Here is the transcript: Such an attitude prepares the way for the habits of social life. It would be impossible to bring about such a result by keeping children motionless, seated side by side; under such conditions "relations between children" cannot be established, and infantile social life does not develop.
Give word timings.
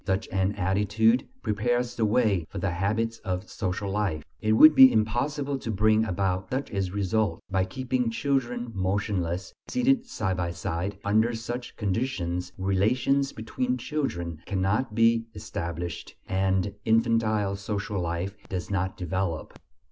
Such 0.07 0.27
an 0.29 0.53
attitude 0.55 1.27
prepares 1.43 1.93
the 1.95 2.05
way 2.05 2.47
for 2.49 2.57
the 2.57 2.71
habits 2.71 3.19
of 3.19 3.47
social 3.47 3.91
life. 3.91 4.23
It 4.41 4.53
would 4.53 4.73
be 4.73 4.91
impossible 4.91 5.59
to 5.59 5.69
bring 5.69 6.05
about 6.05 6.49
such 6.49 6.71
a 6.71 6.91
result 6.91 7.39
by 7.51 7.65
keeping 7.65 8.09
children 8.09 8.71
motionless, 8.73 9.53
seated 9.67 10.07
side 10.07 10.37
by 10.37 10.53
side; 10.53 10.97
under 11.05 11.35
such 11.35 11.75
conditions 11.77 12.51
"relations 12.57 13.31
between 13.31 13.77
children" 13.77 14.41
cannot 14.47 14.95
be 14.95 15.27
established, 15.35 16.15
and 16.27 16.73
infantile 16.83 17.55
social 17.55 18.01
life 18.01 18.35
does 18.49 18.71
not 18.71 18.97
develop. 18.97 19.53